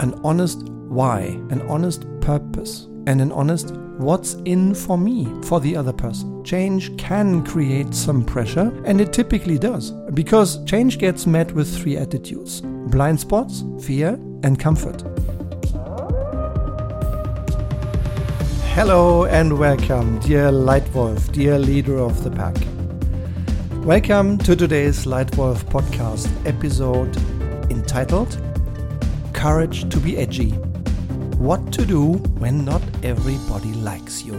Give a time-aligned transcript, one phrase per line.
[0.00, 5.74] an honest why, an honest purpose, and an honest what's in for me, for the
[5.74, 6.44] other person.
[6.44, 11.96] Change can create some pressure, and it typically does, because change gets met with three
[11.96, 15.02] attitudes blind spots, fear, and comfort.
[18.74, 22.54] Hello and welcome, dear Lightwolf, dear leader of the pack.
[23.86, 27.16] Welcome to today's Lightwolf podcast episode
[27.70, 28.38] entitled
[29.36, 30.52] Courage to be Edgy
[31.36, 34.34] What to Do When Not Everybody Likes You.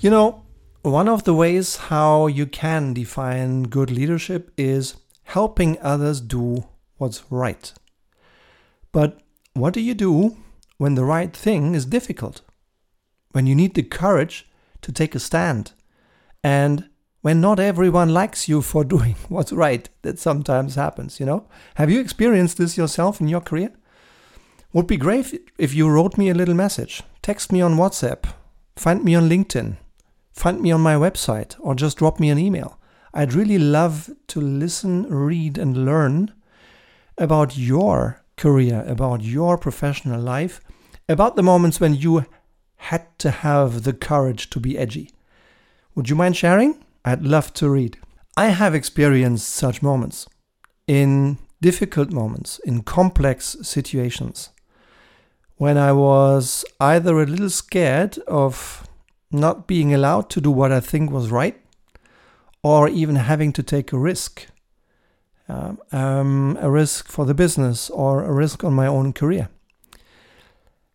[0.00, 0.42] You know,
[0.80, 6.64] one of the ways how you can define good leadership is helping others do
[6.96, 7.72] what's right.
[8.90, 9.20] But
[9.52, 10.38] what do you do
[10.78, 12.40] when the right thing is difficult?
[13.32, 14.50] When you need the courage
[14.80, 15.72] to take a stand
[16.42, 16.88] and
[17.28, 19.90] when not everyone likes you for doing what's right.
[20.00, 21.46] That sometimes happens, you know?
[21.74, 23.70] Have you experienced this yourself in your career?
[24.72, 27.02] Would be great if you wrote me a little message.
[27.20, 28.32] Text me on WhatsApp,
[28.76, 29.76] find me on LinkedIn,
[30.32, 32.80] find me on my website, or just drop me an email.
[33.12, 36.32] I'd really love to listen, read, and learn
[37.18, 40.62] about your career, about your professional life,
[41.10, 42.24] about the moments when you
[42.76, 45.10] had to have the courage to be edgy.
[45.94, 46.86] Would you mind sharing?
[47.04, 47.98] I'd love to read.
[48.36, 50.28] I have experienced such moments
[50.86, 54.50] in difficult moments, in complex situations,
[55.56, 58.86] when I was either a little scared of
[59.30, 61.60] not being allowed to do what I think was right,
[62.62, 64.46] or even having to take a risk.
[65.48, 69.48] Uh, um, a risk for the business or a risk on my own career.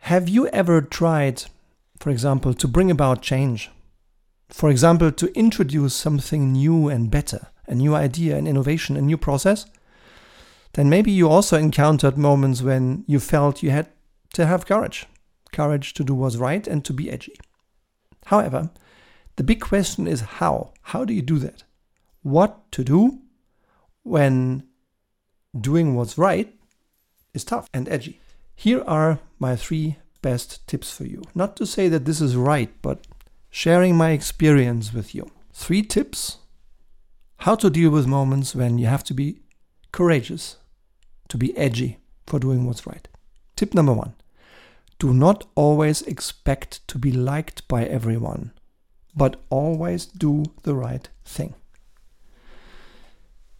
[0.00, 1.44] Have you ever tried,
[1.98, 3.70] for example, to bring about change?
[4.54, 9.18] For example, to introduce something new and better, a new idea, an innovation, a new
[9.18, 9.66] process,
[10.74, 13.88] then maybe you also encountered moments when you felt you had
[14.34, 15.06] to have courage
[15.50, 17.34] courage to do what's right and to be edgy.
[18.26, 18.70] However,
[19.34, 20.72] the big question is how?
[20.82, 21.64] How do you do that?
[22.22, 23.22] What to do
[24.04, 24.62] when
[25.60, 26.54] doing what's right
[27.32, 28.20] is tough and edgy?
[28.54, 31.22] Here are my three best tips for you.
[31.34, 33.04] Not to say that this is right, but
[33.54, 35.30] sharing my experience with you.
[35.52, 36.38] Three tips
[37.46, 39.42] how to deal with moments when you have to be
[39.92, 40.56] courageous,
[41.28, 43.06] to be edgy for doing what's right.
[43.54, 44.14] Tip number one
[44.98, 48.50] do not always expect to be liked by everyone,
[49.14, 51.54] but always do the right thing.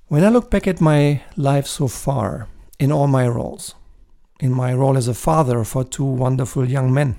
[0.09, 2.49] When I look back at my life so far,
[2.81, 3.77] in all my roles,
[4.41, 7.17] in my role as a father for two wonderful young men,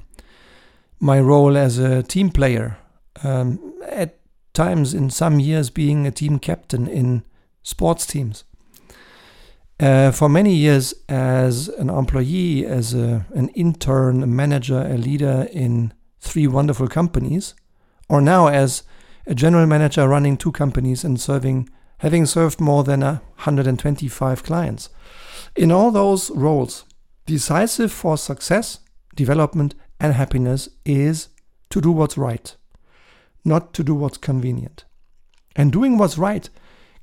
[1.00, 2.78] my role as a team player,
[3.24, 4.20] um, at
[4.54, 7.24] times in some years being a team captain in
[7.64, 8.44] sports teams.
[9.78, 15.48] Uh, for many years as an employee, as a, an intern, a manager, a leader
[15.52, 17.54] in three wonderful companies,
[18.08, 18.84] or now as
[19.28, 21.70] a general manager running two companies and serving,
[22.00, 24.90] having served more than 125 clients.
[25.56, 26.86] In all those roles,
[27.26, 28.80] decisive for success,
[29.16, 31.30] development, and happiness is
[31.70, 32.56] to do what's right,
[33.44, 34.86] not to do what's convenient.
[35.56, 36.50] And doing what's right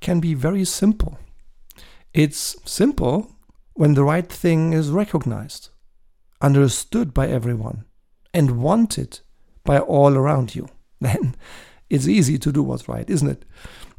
[0.00, 1.18] can be very simple.
[2.12, 3.32] It's simple
[3.74, 5.70] when the right thing is recognized,
[6.40, 7.84] understood by everyone,
[8.34, 9.20] and wanted
[9.64, 10.68] by all around you.
[11.00, 11.34] Then
[11.88, 13.44] it's easy to do what's right, isn't it?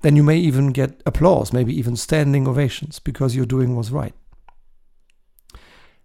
[0.01, 4.13] Then you may even get applause, maybe even standing ovations because you're doing what's right.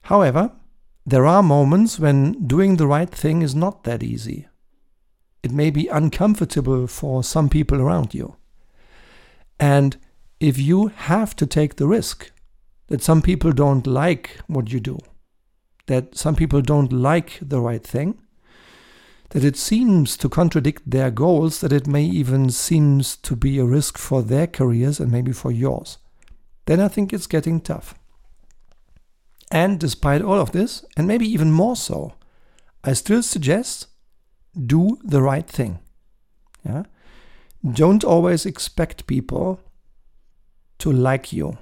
[0.02, 0.52] However,
[1.10, 4.46] there are moments when doing the right thing is not that easy.
[5.42, 8.36] It may be uncomfortable for some people around you.
[9.58, 9.96] And
[10.38, 12.30] if you have to take the risk
[12.88, 14.98] that some people don't like what you do,
[15.86, 18.18] that some people don't like the right thing,
[19.30, 23.64] that it seems to contradict their goals, that it may even seems to be a
[23.64, 25.98] risk for their careers and maybe for yours,
[26.66, 27.94] then I think it's getting tough.
[29.50, 32.14] And despite all of this, and maybe even more so,
[32.84, 33.86] I still suggest
[34.66, 35.78] do the right thing.
[36.64, 36.84] Yeah?
[37.72, 39.60] Don't always expect people
[40.78, 41.58] to like you,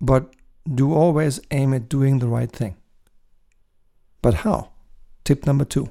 [0.00, 0.34] but
[0.72, 2.76] do always aim at doing the right thing.
[4.20, 4.70] But how?
[5.24, 5.90] Tip number two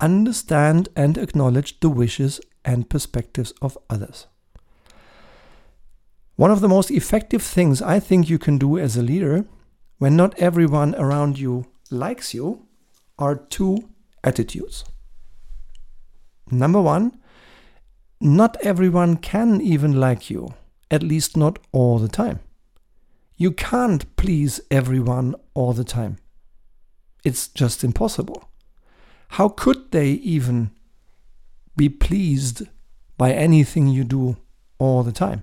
[0.00, 4.26] understand and acknowledge the wishes and perspectives of others.
[6.36, 9.44] One of the most effective things I think you can do as a leader
[10.00, 12.66] when not everyone around you likes you
[13.18, 13.90] are two
[14.24, 14.82] attitudes.
[16.50, 17.20] Number one,
[18.18, 20.54] not everyone can even like you,
[20.90, 22.40] at least not all the time.
[23.36, 26.16] You can't please everyone all the time.
[27.22, 28.48] It's just impossible.
[29.36, 30.70] How could they even
[31.76, 32.62] be pleased
[33.18, 34.38] by anything you do
[34.78, 35.42] all the time?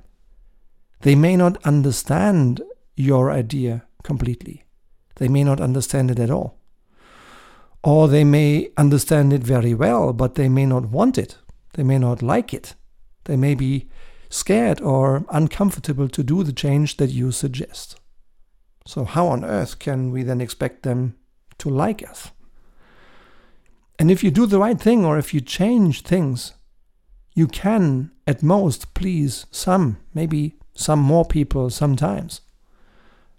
[1.01, 2.63] They may not understand
[2.95, 4.63] your idea completely.
[5.18, 6.57] They may not understand it at all.
[7.83, 11.38] Or they may understand it very well, but they may not want it.
[11.74, 12.75] They may not like it.
[13.25, 13.89] They may be
[14.30, 18.00] scared or uncomfortable to do the change that you suggest.
[18.86, 21.15] So, how on earth can we then expect them
[21.57, 22.31] to like us?
[24.00, 26.53] And if you do the right thing or if you change things,
[27.36, 32.42] you can at most please some, maybe some more people sometimes.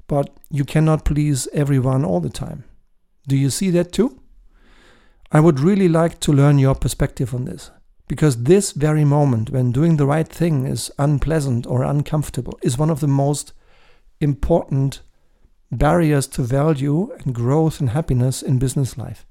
[0.08, 2.64] But you cannot please everyone all the time.
[3.28, 4.20] Do you see that too?
[5.30, 7.70] I would really like to learn your perspective on this.
[8.08, 12.88] Because this very moment, when doing the right thing is unpleasant or uncomfortable, is one
[12.88, 13.52] of the most
[14.20, 15.02] important
[15.70, 19.26] barriers to value and growth and happiness in business life.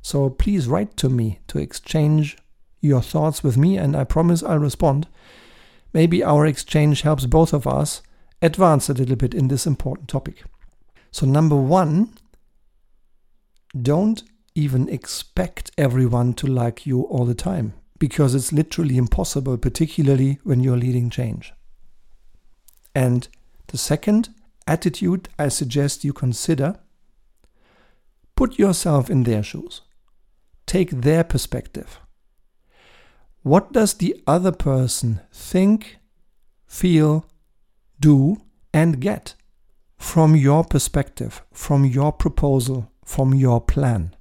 [0.00, 2.38] So please write to me to exchange
[2.80, 5.08] your thoughts with me, and I promise I'll respond.
[5.92, 8.00] Maybe our exchange helps both of us
[8.42, 10.44] advance a little bit in this important topic.
[11.10, 12.14] So, number one,
[13.80, 14.22] don't
[14.54, 20.60] even expect everyone to like you all the time because it's literally impossible, particularly when
[20.60, 21.52] you're leading change.
[22.94, 23.28] And
[23.68, 24.30] the second
[24.66, 26.78] attitude I suggest you consider
[28.34, 29.82] put yourself in their shoes,
[30.66, 32.00] take their perspective.
[33.42, 35.98] What does the other person think,
[36.66, 37.26] feel,
[38.00, 38.38] do,
[38.72, 39.34] and get
[39.98, 44.14] from your perspective, from your proposal, from your plan?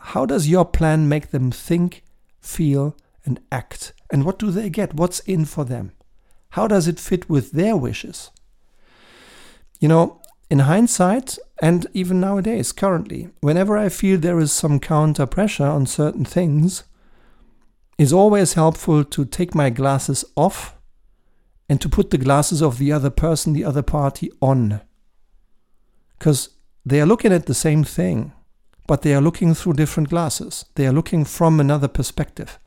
[0.00, 2.02] How does your plan make them think,
[2.40, 3.92] feel, and act?
[4.10, 4.94] And what do they get?
[4.94, 5.92] What's in for them?
[6.50, 8.30] How does it fit with their wishes?
[9.80, 10.20] You know,
[10.50, 15.86] in hindsight, and even nowadays, currently, whenever I feel there is some counter pressure on
[15.86, 16.84] certain things,
[17.98, 20.73] it's always helpful to take my glasses off
[21.68, 24.80] and to put the glasses of the other person, the other party on.
[26.18, 26.50] Because
[26.84, 28.32] they are looking at the same thing,
[28.86, 30.66] but they are looking through different glasses.
[30.74, 32.58] They are looking from another perspective.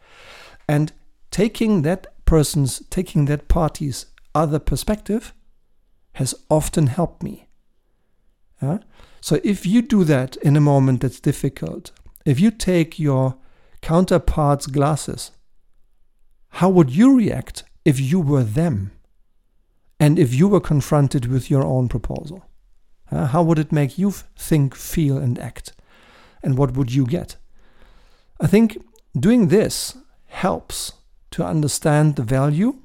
[0.67, 0.91] And
[1.29, 5.33] taking that person's, taking that party's other perspective
[6.13, 7.47] has often helped me.
[8.61, 8.79] Yeah?
[9.21, 11.91] So if you do that in a moment that's difficult,
[12.25, 13.38] if you take your
[13.81, 15.31] counterpart's glasses,
[16.50, 18.92] how would you react if you were them?
[19.98, 22.44] And if you were confronted with your own proposal?
[23.10, 25.72] Uh, how would it make you think, feel, and act?
[26.44, 27.38] And what would you get?
[28.42, 28.78] I think
[29.18, 30.92] doing this helps
[31.31, 32.75] to understand the value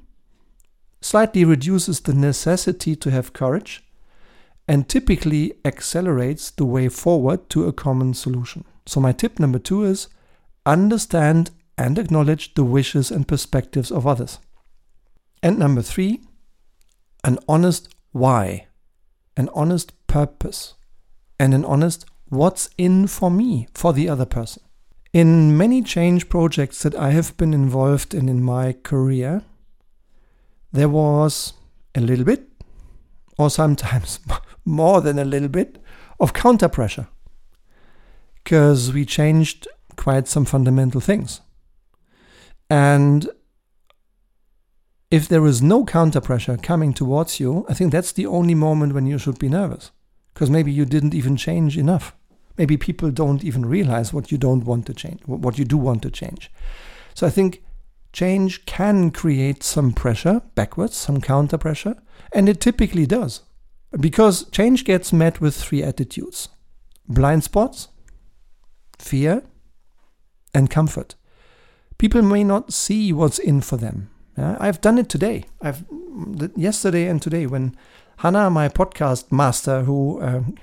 [1.01, 3.83] slightly reduces the necessity to have courage,
[4.69, 8.63] and typically accelerates the way forward to a common solution.
[8.85, 10.07] So, my tip number two is
[10.65, 14.39] understand and acknowledge the wishes and perspectives of others.
[15.43, 16.21] And number three,
[17.25, 18.67] an honest why,
[19.35, 20.75] an honest purpose,
[21.37, 24.63] and an honest what's in for me, for the other person.
[25.11, 29.43] In many change projects that I have been involved in in my career,
[30.71, 31.51] there was
[31.93, 32.47] a little bit,
[33.37, 34.19] or sometimes
[34.65, 35.77] more than a little bit,
[36.21, 37.09] of counter pressure.
[38.45, 41.41] Because we changed quite some fundamental things.
[42.69, 43.29] And
[45.13, 48.95] if there is no counter pressure coming towards you, I think that's the only moment
[48.95, 49.91] when you should be nervous.
[50.33, 52.15] Because maybe you didn't even change enough.
[52.57, 56.01] Maybe people don't even realize what you don't want to change, what you do want
[56.01, 56.51] to change.
[57.13, 57.61] So I think
[58.11, 62.01] change can create some pressure backwards, some counter pressure,
[62.33, 63.41] and it typically does.
[63.99, 66.49] Because change gets met with three attitudes
[67.07, 67.89] blind spots,
[68.97, 69.43] fear,
[70.55, 71.13] and comfort.
[71.99, 74.09] People may not see what's in for them.
[74.37, 74.57] Yeah?
[74.59, 75.45] I've done it today.
[75.61, 75.83] I've
[76.55, 77.75] yesterday and today when
[78.17, 80.55] Hannah, my podcast master, who um,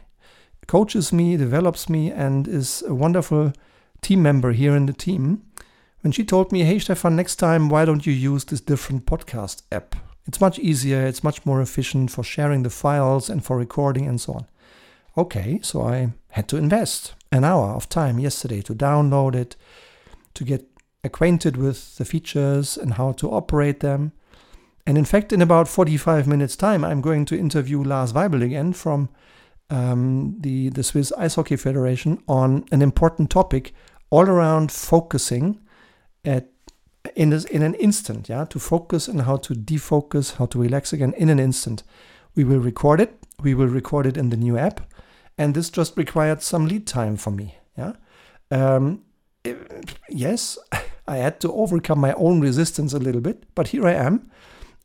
[0.66, 3.52] coaches me, develops me, and is a wonderful
[4.02, 5.42] team member here in the team,
[6.02, 9.62] when she told me, hey, Stefan, next time, why don't you use this different podcast
[9.70, 9.96] app?
[10.26, 14.20] It's much easier, it's much more efficient for sharing the files and for recording and
[14.20, 14.46] so on.
[15.18, 19.56] Okay, so I had to invest an hour of time yesterday to download it,
[20.34, 20.66] to get
[21.02, 24.12] acquainted with the features and how to operate them.
[24.86, 28.72] And in fact, in about 45 minutes' time, I'm going to interview Lars Weibel again
[28.72, 29.08] from
[29.68, 33.72] um, the, the Swiss Ice Hockey Federation on an important topic
[34.10, 35.60] all around focusing
[36.24, 36.48] at
[37.16, 40.92] in this, in an instant, yeah, to focus and how to defocus, how to relax
[40.92, 41.82] again in an instant.
[42.34, 43.16] We will record it.
[43.40, 44.80] We will record it in the new app.
[45.38, 47.56] And this just required some lead time for me.
[47.76, 47.94] Yeah.
[48.50, 49.02] Um,
[50.08, 50.58] yes,
[51.08, 54.30] I had to overcome my own resistance a little bit, but here I am,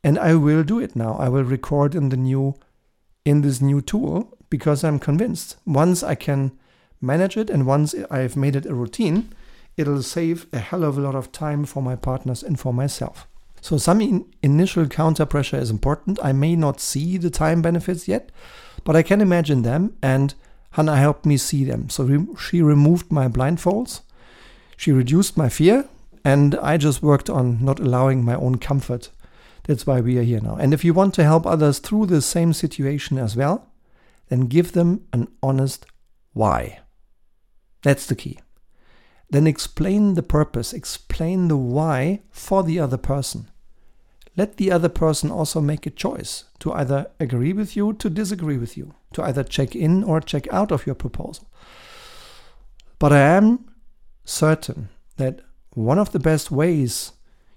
[0.02, 1.14] and I will do it now.
[1.14, 2.54] I will record in the new,
[3.24, 6.52] in this new tool because I'm convinced once I can
[7.00, 9.32] manage it and once I've made it a routine,
[9.76, 13.26] it'll save a hell of a lot of time for my partners and for myself.
[13.60, 16.18] So some in initial counter pressure is important.
[16.22, 18.30] I may not see the time benefits yet,
[18.84, 20.34] but I can imagine them and
[20.72, 21.88] Hannah helped me see them.
[21.88, 24.00] So re she removed my blindfolds
[24.76, 25.88] she reduced my fear,
[26.24, 29.10] and I just worked on not allowing my own comfort.
[29.64, 30.56] That's why we are here now.
[30.56, 33.68] And if you want to help others through the same situation as well,
[34.28, 35.86] then give them an honest
[36.32, 36.80] why.
[37.82, 38.38] That's the key.
[39.30, 43.48] Then explain the purpose, explain the why for the other person.
[44.36, 48.58] Let the other person also make a choice to either agree with you, to disagree
[48.58, 51.48] with you, to either check in or check out of your proposal.
[52.98, 53.64] But I am
[54.26, 55.40] certain that
[55.70, 57.12] one of the best ways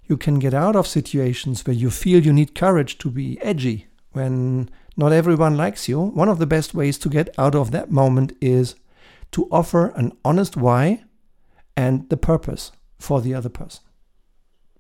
[0.08, 3.88] you can get out of situations where you feel you need courage to be edgy
[4.12, 7.92] when not everyone likes you, one of the best ways to get out of that
[7.92, 8.76] moment is
[9.32, 11.04] to offer an honest why
[11.78, 13.84] and the purpose for the other person.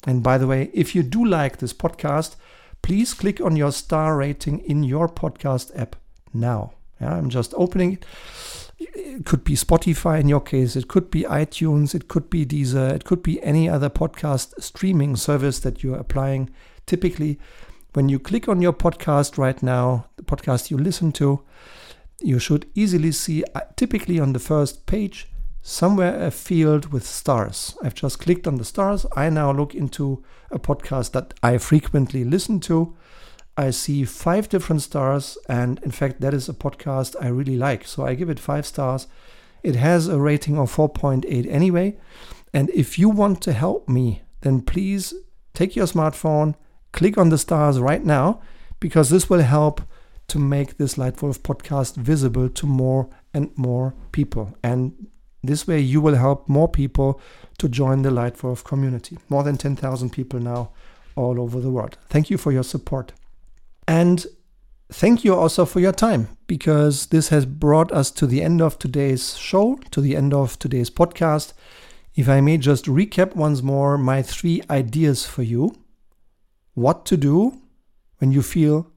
[0.05, 2.35] And by the way, if you do like this podcast,
[2.81, 5.95] please click on your star rating in your podcast app
[6.33, 6.73] now.
[6.99, 8.05] Yeah, I'm just opening it
[9.09, 12.93] it could be Spotify in your case, it could be iTunes, it could be Deezer,
[12.93, 16.49] it could be any other podcast streaming service that you're applying.
[16.85, 17.39] Typically,
[17.93, 21.41] when you click on your podcast right now, the podcast you listen to,
[22.21, 25.27] you should easily see, uh, typically on the first page,
[25.61, 27.75] somewhere a field with stars.
[27.83, 29.05] I've just clicked on the stars.
[29.15, 32.95] I now look into a podcast that I frequently listen to.
[33.59, 37.85] I see five different stars, and in fact, that is a podcast I really like.
[37.85, 39.07] So I give it five stars.
[39.63, 41.97] It has a rating of 4.8 anyway.
[42.53, 45.13] And if you want to help me, then please
[45.53, 46.55] take your smartphone,
[46.93, 48.41] click on the stars right now,
[48.79, 49.81] because this will help
[50.29, 54.55] to make this Lightwolf podcast visible to more and more people.
[54.63, 55.07] And
[55.43, 57.19] this way, you will help more people
[57.57, 59.17] to join the Lightwolf community.
[59.27, 60.71] More than 10,000 people now
[61.17, 61.97] all over the world.
[62.07, 63.11] Thank you for your support.
[63.89, 64.23] And
[64.91, 68.77] thank you also for your time because this has brought us to the end of
[68.77, 71.53] today's show, to the end of today's podcast.
[72.13, 75.75] If I may just recap once more my three ideas for you
[76.75, 77.63] what to do
[78.19, 78.91] when you feel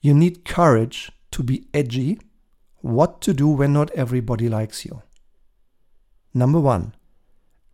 [0.00, 2.20] you need courage to be edgy,
[2.82, 5.02] what to do when not everybody likes you.
[6.32, 6.94] Number one,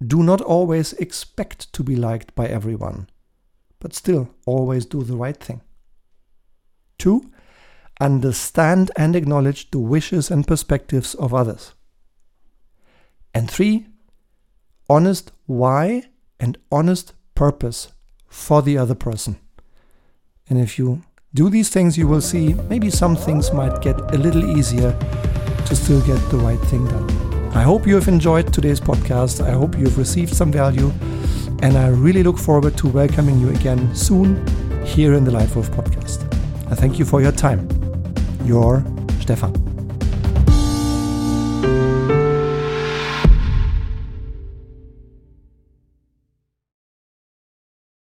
[0.04, 3.10] do not always expect to be liked by everyone,
[3.80, 5.60] but still always do the right thing.
[7.02, 7.32] Two,
[8.00, 11.74] understand and acknowledge the wishes and perspectives of others.
[13.34, 13.86] And three,
[14.88, 16.04] honest why
[16.38, 17.92] and honest purpose
[18.28, 19.40] for the other person.
[20.48, 21.02] And if you
[21.34, 24.92] do these things, you will see maybe some things might get a little easier
[25.66, 27.10] to still get the right thing done.
[27.52, 29.44] I hope you have enjoyed today's podcast.
[29.44, 30.92] I hope you have received some value.
[31.62, 34.46] And I really look forward to welcoming you again soon
[34.84, 36.41] here in the Lightwolf podcast.
[36.72, 37.68] I thank you for your time.
[38.46, 38.82] Your
[39.20, 39.61] Stefan.